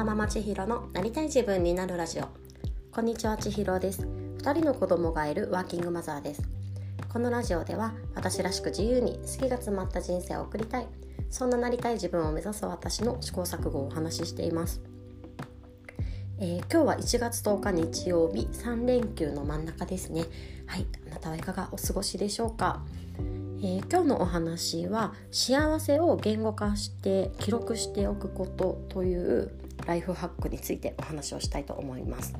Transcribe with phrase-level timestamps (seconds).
[0.00, 2.28] ーママ千尋のなりたい自分になるラジオ。
[2.90, 4.06] こんにちは千尋です。
[4.38, 6.42] 2人の子供がいるワーキングマザーです。
[7.12, 10.86] このラジオでは私らしく自由に好きが詰まった人生を送りたい。
[11.28, 14.80] そんななりたい自分を目指す私の試行錯誤をお話ししています。
[16.38, 18.48] えー、今日は1月10日日曜日。
[18.50, 20.24] 3連休の真ん中ですね。
[20.66, 20.86] はい。
[21.08, 22.82] あなたはいかがお過ごしでしょうか？
[23.62, 29.50] え、今日のお話は幸せを言語化して記録しておくことという
[29.86, 32.32] ライフハックについてお話をしたいと思います。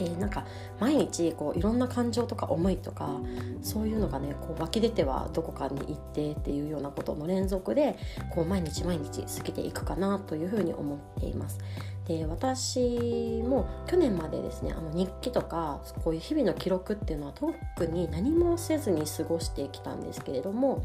[0.00, 0.46] えー、なんか
[0.80, 3.20] 毎日こういろんな感情とか思いとか
[3.62, 7.96] そういうのがねこう湧き出てはどこかに行ってっていうようなことの連続で
[8.34, 11.58] こう毎日毎日過ぎていくかなというふうに思っています。
[12.06, 20.78] で私も去年までですねあの日記とかこういう日々の記録っていうのは特に何もせずに過ごしてきたんですけれども、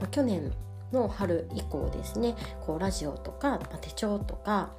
[0.00, 0.50] まあ、去年
[0.90, 4.70] の春以降ですねこうラジオとか、まあ、手帳とか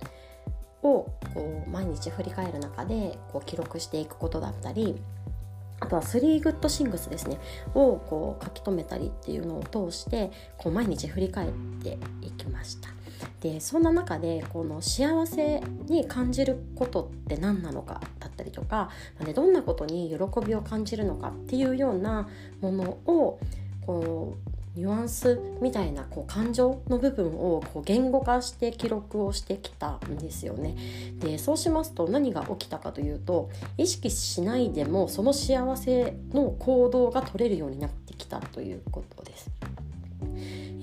[0.82, 5.02] をこう毎日振り返る中でこう記録していくことだったり
[5.80, 7.40] あとは3グッドシングスですね
[7.74, 12.90] をこう書き留めたりっていうのを通してこう毎日振り返っていきました。
[13.42, 18.90] でそんな中でこの幸せに感じることって何なのかだったりとか、
[19.34, 22.30] どんなことに喜びを感じるのかっていうような
[22.62, 23.40] ものを
[23.86, 30.76] こうニュアンスみたいなこう感情の部分をこう言語化して記録をしてきたんですよね。
[31.20, 39.50] でそうしますと何が起きたかというと意識しないでもその幸せの行動が取れるようになってきたということです。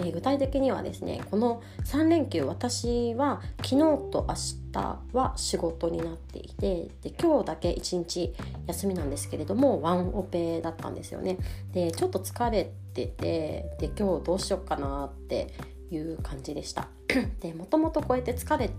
[0.01, 3.77] えー、具体的にはですねこの3連休私は昨日
[4.11, 4.35] と明
[4.73, 8.35] 日は仕事になっていてで今日だけ1日
[8.67, 11.39] 休みなんですけれどもワンオペだったんですよね。
[11.73, 15.53] でちょっと疲れててで今日どうしようかなって
[15.91, 16.89] いう感じでした。
[17.41, 18.71] でもともとこうやって疲れ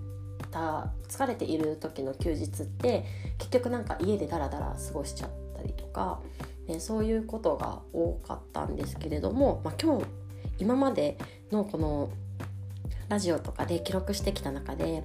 [0.52, 3.06] た疲れている時の休日って
[3.38, 6.20] 結局なんか家でダラダラ過ごしちゃったりとか、
[6.68, 10.06] ね、そういうことが多かったんですけれども、まあ、今日
[10.62, 11.18] 今まで
[11.52, 12.12] のこの
[13.10, 15.04] ラジオとかで記録してきた中で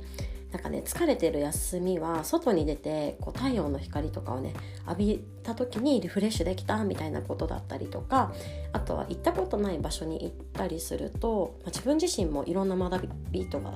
[0.53, 4.53] なんかね疲れてる休みは外に出てこう太陽の光とかをね
[4.87, 8.33] 浴びた時にリフレッシュできたみたいなことだったりとか
[8.75, 13.73] あとは行ったことない場所に行ったりすると、まあ、自分自身もいろんな学びとか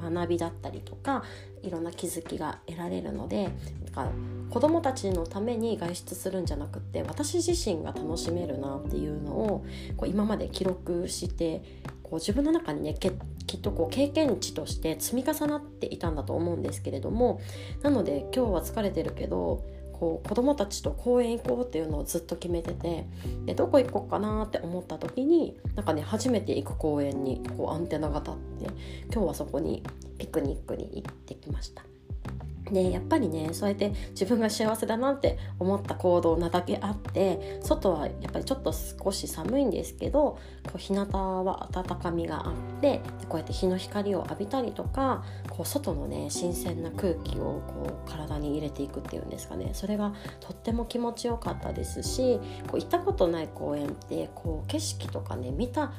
[0.00, 1.24] 学びだったりとか
[1.62, 3.50] いろんな気づきが得られるので
[3.96, 4.10] か
[4.50, 11.62] 子どもたちのために外出するんじゃなくって私自身が楽しめるなっていうのをこう今まで記録して
[12.02, 13.08] こう自分の中にねき
[13.56, 17.40] っとこう経験値として積み重なっていたんだと思うんですけれども
[17.82, 19.64] なので今日は疲れてるけど
[19.98, 23.06] こう子供たちと公園行こうっていうのをずっと決めてて
[23.46, 28.66] でどこ行こうかなって思った時になんかね初めて行く公園にこうアンテナが立って
[29.12, 29.82] 今日はそこに
[30.18, 31.82] ピクニックに行ってきました。
[32.70, 41.06] でやっぱりねそうやって自分が幸せだなって思った行動なだけあって外はやっぱりちょっと少し寒いんですけどこう日向
[41.44, 49.70] は温かみがあってこうやって日の光を浴びたりとかこう外のね新鮮な空気をこう体に入れていくっていうんですかね。
[49.72, 55.92] それがとっても気持ちよかったですしこう行ったことない公園ってこう景色とかね見た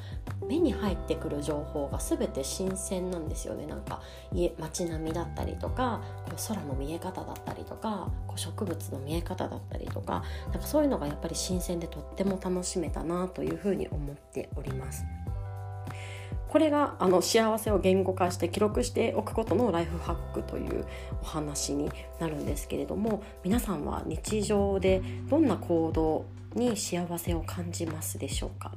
[0.46, 3.66] 目に入ってくる情報が全て新鮮なんですよね。
[3.66, 4.00] なんか
[4.32, 15.04] 家街並みだったりとかこう空の見え方だったりとかこう植物の見え方だったりとかなんかそういうのがやっぱり新鮮でとっても楽しめたなというふうに思っております。
[16.48, 20.86] これがあの幸せを言語化して記録しておくことのライフハックという
[21.20, 26.24] お話になるんですけれども皆さんは日常でどんな行動
[26.54, 28.72] に幸せを感じますでしょうか？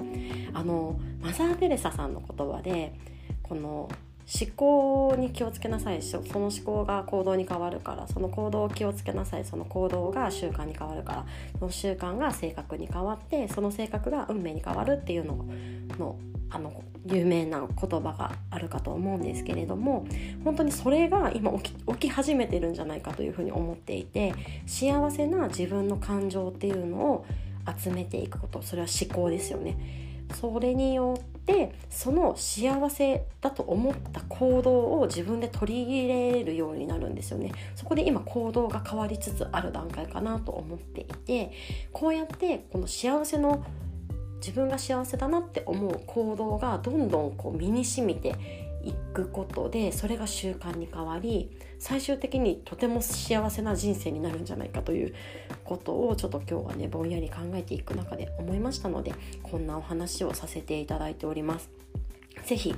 [0.53, 2.93] あのマザー・テレサさんの言葉で
[3.41, 3.87] この
[4.33, 6.01] 思考に気をつけなさい。
[6.01, 8.07] その思考が行動に変わるから。
[8.07, 9.45] その行動を気をつけなさい。
[9.45, 11.25] その行動が習慣に変わるから。
[11.59, 15.45] その習慣が性格に変わってその性格が運命に変わるっていうの
[15.99, 16.17] の
[16.49, 20.05] あの有名な言葉があるかと思うんですけれども
[20.43, 24.33] 本当にそれが今起き始めてるんじゃないかというふうに思っていて
[24.67, 27.25] 幸せな自分の感情っていうのを
[27.77, 28.61] 集めていくこと。
[28.61, 29.77] それは思考ですよね。
[30.33, 37.51] それによってその幸せだと思った行動を自分で取り入れるようになるんですよね。
[37.75, 41.51] そこで今行動が変わりつつある段階かなと思っていて
[41.91, 43.65] こうやってこの幸せの
[44.37, 48.35] 自分が幸せだなって思う行動がどんどんこう身に染みて
[48.85, 55.13] いくことでそれが習慣に変わり最終的にとても幸せな人生になるんじゃないかという
[55.63, 59.13] ことをちょっと今日はねぼんやり考えていく中で思いましたので
[59.43, 61.69] こんなお話をさせていただいております。
[62.45, 62.73] 是非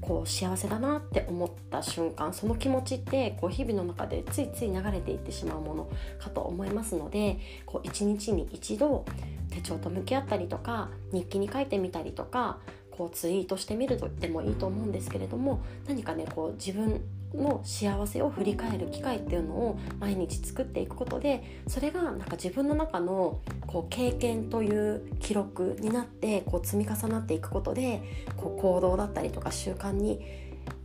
[0.00, 7.38] こう幸せだなって思った瞬間その気持ちってこう日々の中でついつい流れていってしまうものかと思いますので
[7.82, 9.04] 一日に一度
[9.50, 12.58] 手帳と向き合ったりとか日記に書いてみたりとか
[12.98, 17.00] こうツイートしてみるとでもいいと思うんですけれども何かねこう自分
[17.32, 28.02] の幸せを振り返る機会っていうのを毎日作っていくことでそれがなんか自分の中のこう経験という記録になってこう積み重なっていくことで
[28.36, 30.20] こう行動だったりとか習慣に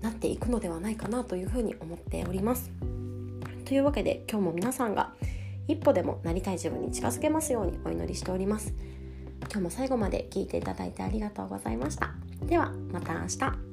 [0.01, 2.69] なっていくのではないかなというふうに思っております。
[3.65, 5.13] というわけで今日も皆さんが
[5.67, 8.73] 一歩でもなりたい自分に近づけますようにお祈りしております。
[9.53, 12.09] 今日も最後まで聞いていただいてありがとうございました。
[12.47, 13.72] ではまた明日。